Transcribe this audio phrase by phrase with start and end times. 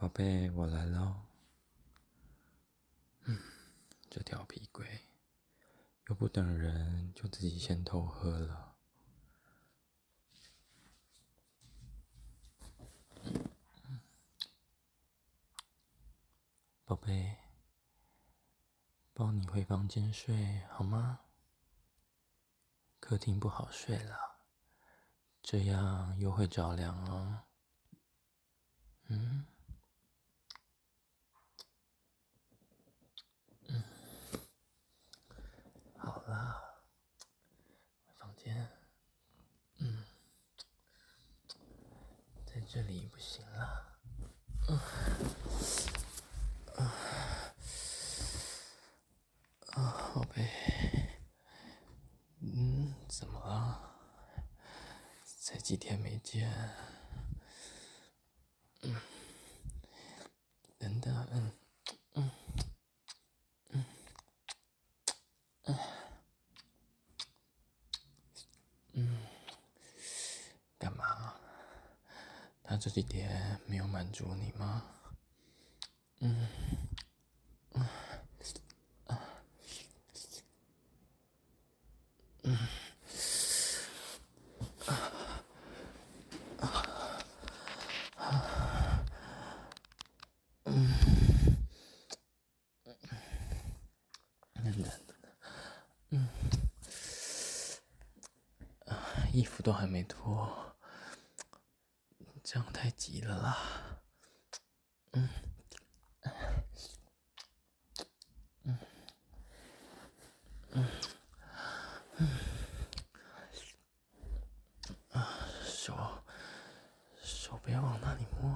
[0.00, 1.26] 宝贝，我来了。
[3.24, 3.36] 嗯，
[4.08, 4.86] 这调皮鬼
[6.06, 8.76] 又不等人，就自己先偷喝了。
[16.84, 17.36] 宝贝，
[19.12, 21.22] 抱你回房间睡好吗？
[23.00, 24.16] 客厅不好睡了，
[25.42, 27.42] 这样又会着凉哦。
[29.08, 29.44] 嗯。
[42.78, 43.98] 这里不行了，
[44.68, 44.78] 嗯，
[46.76, 46.94] 啊，
[49.72, 50.48] 啊，宝贝，
[52.38, 53.82] 嗯，怎么了？
[55.26, 56.48] 才几天没见，
[58.82, 58.94] 嗯，
[60.78, 61.52] 等等，嗯，
[62.14, 62.30] 嗯，
[63.70, 63.84] 嗯，
[65.64, 65.76] 嗯，
[68.92, 69.18] 嗯。
[72.68, 74.84] 他这几天没有满足你吗？
[76.20, 76.46] 嗯，
[77.72, 77.88] 嗯，
[79.06, 79.18] 啊，
[82.42, 82.58] 嗯，
[84.84, 84.94] 啊，
[88.18, 89.04] 啊，
[90.64, 90.92] 嗯，
[94.52, 94.92] 等等，
[96.10, 96.28] 嗯，
[98.84, 100.67] 啊，衣服都还没脱。
[102.50, 103.58] 这样太急了啦，
[105.12, 105.28] 嗯，
[108.62, 108.78] 嗯，
[110.70, 110.88] 嗯，
[112.16, 112.26] 嗯，
[115.10, 115.28] 啊，
[115.62, 116.24] 手，
[117.22, 118.50] 手别往那里摸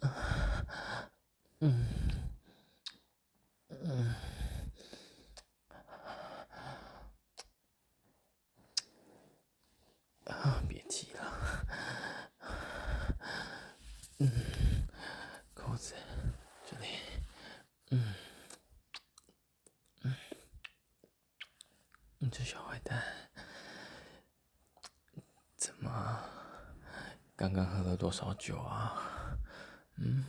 [0.00, 1.10] 啊，
[1.60, 1.86] 嗯，
[3.68, 4.14] 嗯，
[10.24, 11.66] 啊，别急了。
[14.18, 14.88] 嗯，
[15.52, 15.94] 扣子
[16.64, 16.86] 这里，
[17.90, 18.14] 嗯，
[20.02, 20.14] 嗯，
[22.18, 23.02] 你这小坏蛋，
[25.56, 26.24] 怎么
[27.42, 29.02] 刚刚喝了多少酒啊？
[29.96, 30.24] 嗯。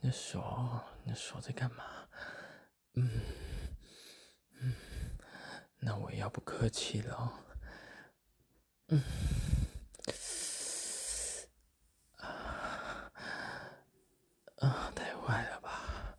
[0.00, 1.82] 你的手，你的手在干嘛？
[2.92, 3.10] 嗯
[4.60, 4.74] 嗯，
[5.78, 7.32] 那我也要不客气了。
[8.88, 9.00] 嗯
[12.16, 13.08] 啊
[14.56, 16.18] 啊，太坏了吧！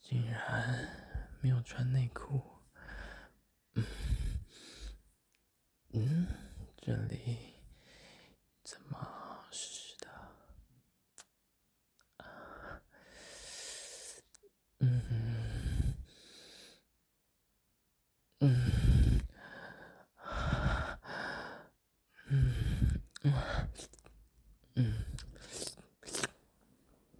[0.00, 0.88] 竟然
[1.42, 2.40] 没有穿内裤。
[3.74, 3.84] 嗯
[5.92, 6.26] 嗯，
[6.78, 7.54] 这里
[8.62, 9.10] 怎么？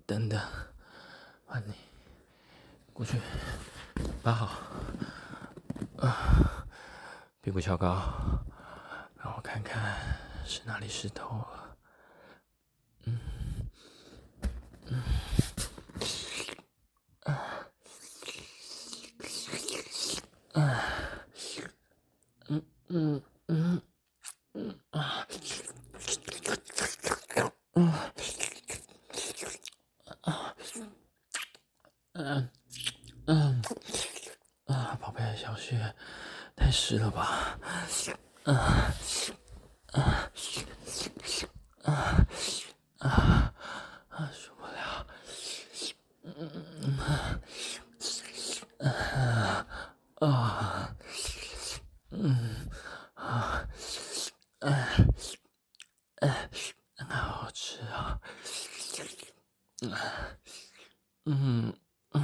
[0.06, 0.38] 等等，
[1.47, 1.75] 换你
[3.05, 3.21] 去，
[4.23, 4.47] 趴好，
[5.99, 6.65] 啊，
[7.43, 8.01] 屁股翘高，
[9.23, 9.95] 让我看看
[10.47, 11.77] 是哪里湿透了。
[13.05, 13.21] 嗯，
[14.87, 15.03] 嗯，
[17.25, 17.45] 啊，
[22.49, 23.83] 嗯嗯嗯
[24.49, 25.27] 嗯啊，
[35.01, 35.93] 宝贝的小穴
[36.85, 37.59] 太湿了吧？
[38.45, 38.93] 啊啊
[41.83, 42.27] 啊
[42.99, 43.09] 啊
[44.11, 45.07] 啊，受不了！
[46.25, 46.99] 嗯
[48.81, 49.67] 啊
[50.21, 50.95] 啊
[52.11, 52.69] 嗯
[53.15, 53.67] 啊
[54.61, 54.69] 啊
[56.21, 56.51] 啊，
[57.09, 58.21] 好好吃啊！
[61.25, 61.73] 嗯。
[62.13, 62.23] 嗯，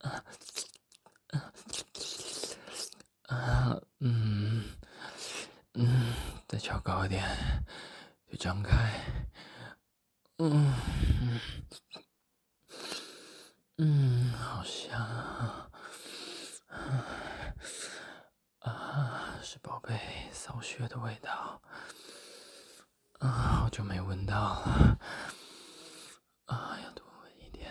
[0.00, 0.24] 啊，
[6.60, 7.22] 翘高一点，
[8.28, 8.72] 腿张开。
[10.38, 10.72] 嗯
[11.20, 11.40] 嗯
[13.78, 15.68] 嗯，好香啊！
[18.60, 19.96] 啊，是宝贝
[20.32, 21.62] 扫雪的味道。
[23.20, 24.98] 啊，好久没闻到了。
[26.46, 27.70] 啊，要多闻一点。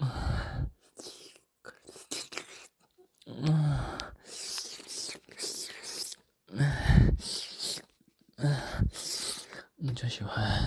[0.00, 0.68] 嗯
[3.26, 3.88] 嗯。
[9.76, 10.60] 你就喜欢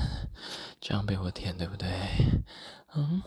[0.79, 1.89] 这样被我舔，对不对？
[2.93, 3.21] 嗯，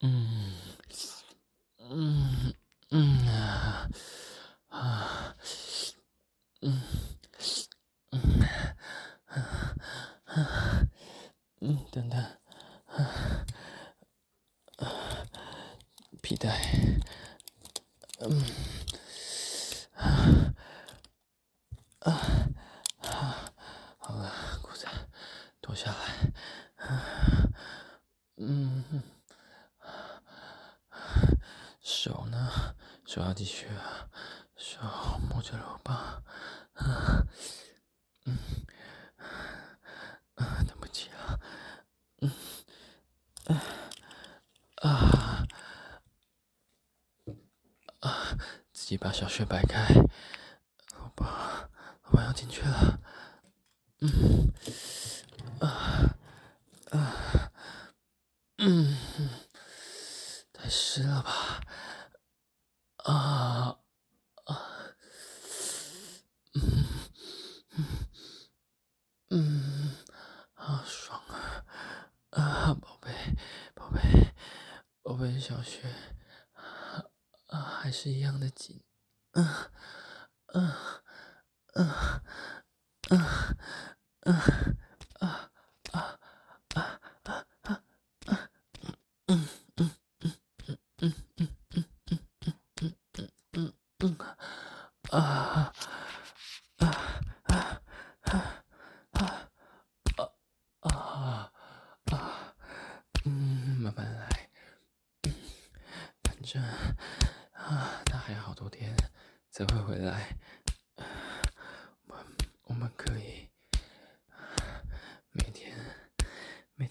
[0.00, 0.56] 嗯，
[2.90, 3.88] 嗯啊，
[4.68, 5.36] 啊，
[6.62, 6.82] 嗯，
[8.10, 8.20] 嗯，
[9.26, 9.36] 啊，
[10.24, 10.86] 啊，
[11.60, 12.20] 嗯，等等，
[12.86, 13.44] 啊，
[14.78, 14.86] 啊，
[16.22, 16.60] 皮带，
[18.20, 18.44] 嗯，
[19.94, 20.54] 啊，
[22.00, 22.30] 啊。
[25.74, 26.30] 下来，
[28.36, 28.84] 嗯，
[32.04, 32.74] 手呢？
[33.06, 34.10] 手要继续啊，
[34.58, 34.78] 手
[35.30, 36.22] 摸着肉棒，
[36.74, 37.26] 嗯，
[38.26, 38.36] 嗯，
[40.34, 41.40] 啊，对不起啊，
[42.20, 42.30] 嗯，
[44.82, 45.46] 啊，
[48.00, 48.38] 啊，
[48.74, 49.88] 自己把小穴摆开，
[50.98, 53.00] 老婆，老婆要进去了，
[54.00, 54.52] 嗯。
[55.60, 56.14] 啊
[56.90, 57.50] 啊
[58.58, 58.94] 嗯，
[60.52, 61.62] 太湿了吧？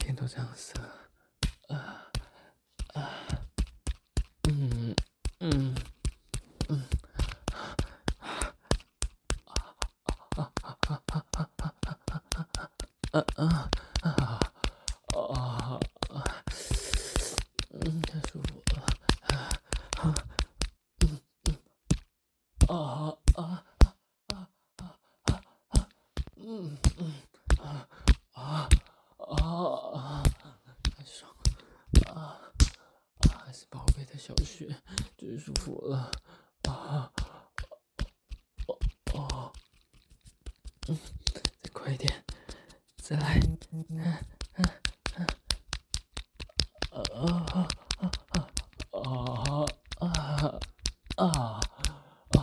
[0.04, 0.74] 天都这样色，
[33.54, 34.76] 是宝贝的小穴
[35.16, 36.10] 最舒服了！
[36.64, 37.12] 啊，
[38.68, 38.78] 哦
[39.14, 39.54] 哦，
[40.88, 40.98] 嗯，
[41.62, 42.26] 再快一点，
[42.98, 43.40] 再来，
[43.72, 44.02] 嗯嗯
[44.56, 44.66] 嗯，
[46.90, 47.70] 啊啊啊
[48.00, 48.10] 啊
[48.92, 48.98] 啊
[50.00, 51.62] 啊啊
[52.32, 52.42] 啊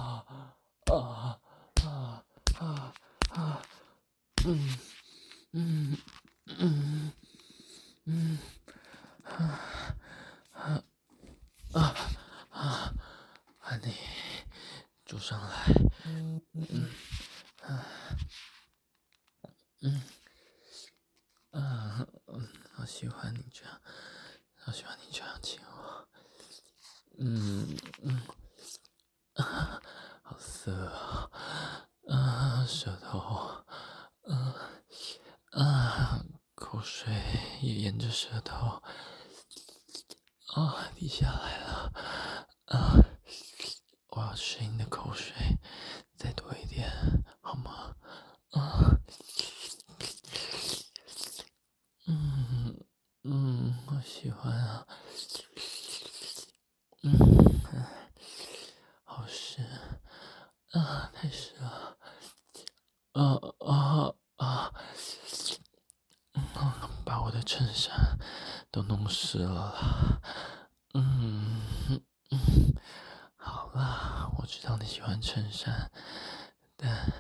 [0.87, 1.43] 啊
[1.83, 2.25] 啊
[2.61, 2.95] 啊
[3.31, 3.63] 啊，
[4.45, 4.79] 嗯
[5.53, 5.99] 嗯。
[6.63, 7.13] 嗯
[8.05, 8.39] 嗯
[9.23, 9.39] 啊
[10.53, 11.95] 啊
[12.51, 12.93] 啊！
[13.61, 13.95] 把你
[15.07, 15.67] 坐上来。
[16.05, 16.91] 嗯嗯
[17.63, 17.87] 啊
[19.81, 20.03] 嗯
[21.53, 23.81] 啊嗯，好喜欢你这样，
[24.57, 26.09] 好喜欢你这样亲我。
[27.19, 28.23] 嗯嗯
[29.35, 29.81] 啊，
[30.23, 31.31] 好色啊！
[32.09, 33.65] 啊，舌头，
[34.23, 34.53] 嗯
[35.53, 35.65] 啊。
[35.65, 36.25] 啊
[36.55, 37.15] 口水
[37.63, 38.83] 也沿着舌头
[40.49, 41.91] 啊滴下来了
[42.67, 42.93] 啊！
[44.09, 45.33] 我要吃你的口水，
[46.19, 46.93] 再多一点
[47.41, 47.97] 好吗？
[48.51, 49.01] 啊，
[52.07, 52.77] 嗯
[53.23, 54.87] 嗯，我喜欢啊，
[57.03, 57.17] 嗯，
[59.05, 59.63] 好湿
[60.73, 61.97] 啊，太湿了，
[63.13, 64.75] 啊啊啊！
[67.05, 68.19] 把我衬衫
[68.71, 70.21] 都弄湿了啦，
[70.95, 71.61] 嗯，
[73.37, 75.91] 好啦，我知道你喜欢衬衫，
[76.77, 77.13] 但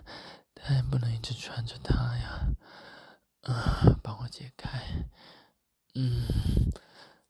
[0.54, 2.46] 但也不能一直穿着它呀，
[3.42, 5.04] 啊，帮我解开，
[5.94, 6.26] 嗯，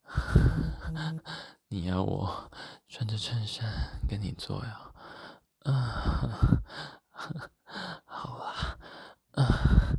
[1.69, 2.51] 你要我
[2.87, 4.91] 穿着衬衫跟你做呀，
[5.63, 6.61] 啊，
[8.25, 8.77] 了，
[9.33, 9.97] 啊，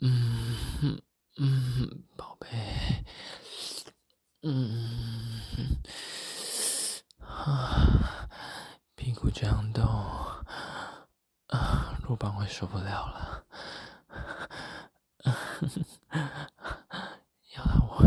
[0.00, 1.00] 嗯嗯
[1.36, 3.04] 嗯，宝贝，
[4.42, 5.40] 嗯，
[7.18, 8.28] 啊，
[8.94, 9.84] 屁股这样动，
[11.48, 13.44] 啊，若邦会受不了了。
[17.54, 18.02] 要我，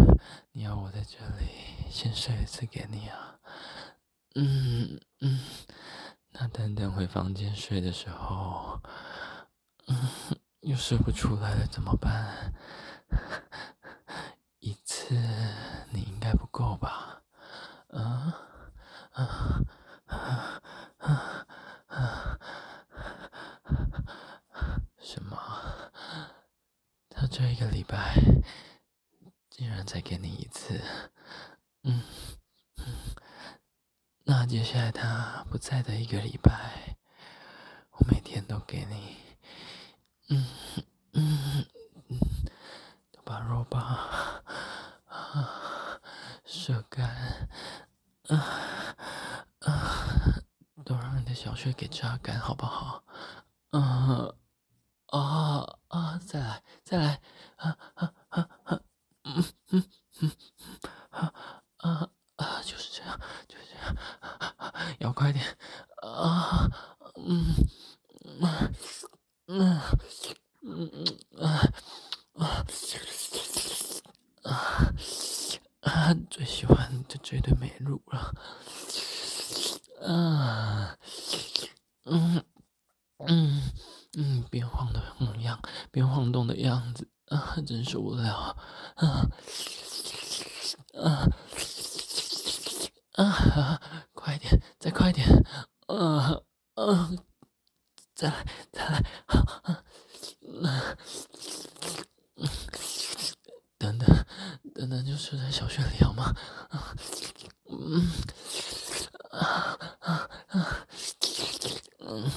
[0.52, 1.48] 你要我在这里
[1.90, 3.40] 先睡一次给你啊？
[4.36, 5.40] 嗯嗯。
[6.52, 8.82] 等等回房间睡的时候，
[9.88, 9.96] 嗯，
[10.62, 12.54] 又睡不出来了怎么办？
[14.60, 15.16] 一次
[15.92, 17.22] 你应该不够吧？
[17.90, 18.36] 啊
[19.12, 19.62] 啊
[20.06, 20.62] 啊
[20.98, 21.48] 啊
[21.88, 22.38] 啊！
[25.00, 25.38] 什么？
[27.10, 28.16] 他这一个礼拜
[29.50, 30.82] 竟然才给你一次？
[31.84, 32.04] 嗯。
[34.30, 36.98] 那接下来他不在的一个礼拜，
[37.92, 39.16] 我每天都给你，
[40.30, 40.48] 嗯
[41.14, 41.66] 嗯
[42.10, 42.20] 嗯，
[43.12, 43.80] 都把肉棒
[45.06, 46.02] 啊
[46.44, 47.48] 射干，
[48.30, 48.96] 啊
[49.60, 50.42] 啊，
[50.84, 53.04] 都让你的小穴给榨干，好不好？
[53.70, 54.34] 啊
[55.10, 56.20] 啊啊！
[56.26, 57.22] 再来再来，
[57.58, 58.80] 啊啊啊啊！
[59.22, 59.84] 嗯嗯
[60.22, 60.32] 嗯
[61.12, 61.32] 啊
[61.78, 62.62] 啊啊！
[62.64, 63.96] 就是这样，就是这样。
[65.00, 65.44] 要快点
[66.02, 66.70] 啊！
[67.16, 67.56] 嗯
[69.50, 69.82] 嗯
[70.64, 71.06] 嗯嗯
[71.42, 71.72] 啊
[72.34, 72.66] 啊
[74.44, 74.94] 啊
[75.82, 76.14] 啊！
[76.30, 78.34] 最喜欢就这对美乳了
[80.06, 80.98] 啊！
[82.04, 82.44] 嗯
[83.28, 83.72] 嗯
[84.18, 85.60] 嗯，边晃的模样，
[85.92, 88.58] 边晃动的样子啊，真受不了
[88.96, 89.28] 啊
[90.94, 91.28] 啊
[93.16, 93.82] 啊
[94.28, 95.26] 快点，再快点，
[95.88, 96.44] 嗯、呃、
[96.74, 97.18] 嗯、呃，
[98.14, 99.02] 再来再来，
[102.36, 102.50] 嗯、
[103.78, 104.26] 等等
[104.76, 106.36] 等等，就睡在小穴里好吗？
[107.70, 108.06] 嗯
[109.32, 110.88] 啊啊啊
[112.00, 112.30] 嗯，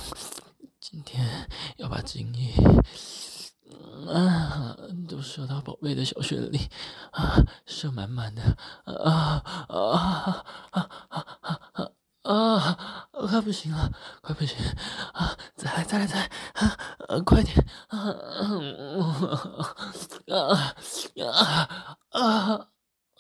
[0.81, 2.53] 今天要把精力
[4.07, 4.77] 啊
[5.09, 6.71] 都射到宝贝的小穴里
[7.11, 8.43] 啊，射满满的
[8.85, 10.45] 啊啊！
[10.71, 10.90] 啊，
[13.31, 13.89] 快不行了，
[14.23, 14.57] 快不行
[15.15, 15.39] 啊！
[15.55, 16.77] 再来，再来，再来啊！
[17.25, 17.57] 快点
[17.87, 17.97] 啊！
[20.27, 20.43] 啊
[22.19, 22.69] 啊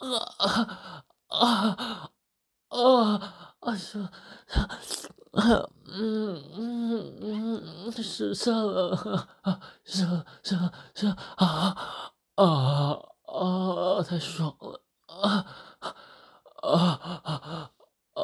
[0.00, 0.66] 啊啊
[1.28, 2.10] 啊
[2.68, 3.76] 啊啊！
[3.76, 4.10] 射，
[5.32, 5.70] 嗯
[6.56, 9.28] 嗯嗯，射射了，
[9.84, 11.46] 射射射啊
[12.34, 12.44] 啊
[13.26, 14.02] 啊！
[14.02, 15.46] 太爽了啊
[16.62, 16.74] 啊
[17.22, 17.70] 啊
[18.14, 18.20] 啊！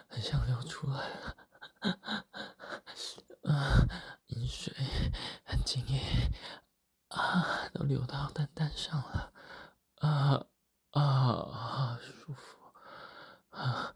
[0.08, 1.36] 很想流出来了，
[3.44, 3.86] 啊，
[4.28, 4.74] 饮水
[5.46, 6.02] 和精液
[7.10, 9.32] 啊，都流到蛋蛋上了，
[10.00, 10.44] 啊
[10.92, 12.58] 啊，舒服
[13.52, 13.94] 啊！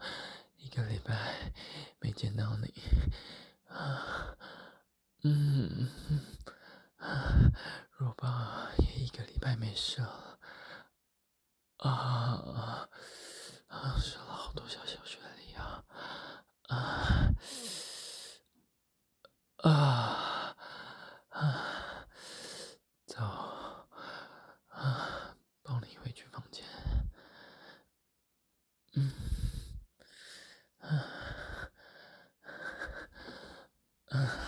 [0.58, 1.52] 一个礼拜
[2.00, 2.74] 没见到你，
[3.68, 4.38] 啊，
[5.24, 5.90] 嗯。
[7.98, 10.40] 若爸也一个礼拜没射了，
[11.78, 11.90] 啊
[13.68, 13.98] 啊！
[14.00, 15.84] 射了好多小小穴里啊，
[16.68, 17.34] 啊
[19.58, 20.56] 啊
[21.30, 22.08] 啊！
[23.06, 23.22] 走
[24.68, 26.66] 啊，抱你回去房间。
[28.96, 29.12] 嗯
[30.80, 30.88] 啊
[34.10, 34.40] 啊。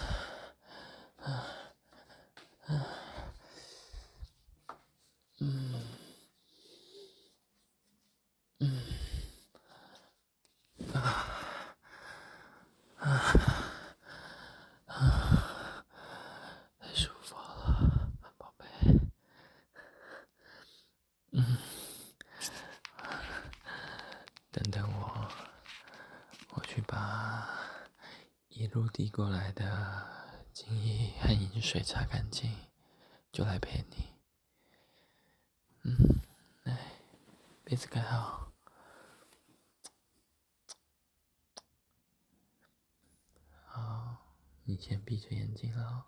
[26.75, 27.48] 去把
[28.50, 30.05] 一路递过来的
[30.51, 32.53] 精液和饮水擦干净，
[33.32, 34.13] 就来陪你。
[35.84, 35.96] 嗯，
[36.63, 36.77] 来，
[37.63, 38.51] 被子盖好。
[43.67, 44.17] 好，
[44.65, 46.08] 你先闭着眼睛了。